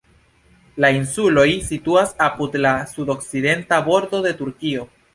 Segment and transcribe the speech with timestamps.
[0.85, 4.93] La insuloj situas apud la sudokcidenta bordo de Turkio.